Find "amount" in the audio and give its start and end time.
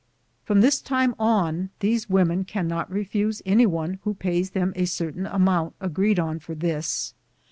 5.27-5.75